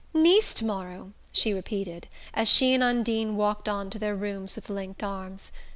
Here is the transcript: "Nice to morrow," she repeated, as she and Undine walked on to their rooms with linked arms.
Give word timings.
"Nice 0.15 0.55
to 0.55 0.65
morrow," 0.65 1.11
she 1.31 1.53
repeated, 1.53 2.07
as 2.33 2.47
she 2.47 2.73
and 2.73 2.81
Undine 2.81 3.35
walked 3.35 3.69
on 3.69 3.91
to 3.91 3.99
their 3.99 4.15
rooms 4.15 4.55
with 4.55 4.67
linked 4.67 5.03
arms. 5.03 5.51